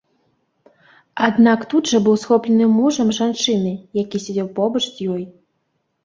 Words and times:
Аднак 1.25 1.59
тут 1.73 1.91
жа 1.91 1.99
быў 2.07 2.15
схоплены 2.21 2.65
мужам 2.77 3.11
жанчыны, 3.17 3.73
які 4.03 4.21
сядзеў 4.23 4.47
побач 4.57 4.83
з 4.87 4.97
ёй. 5.17 5.23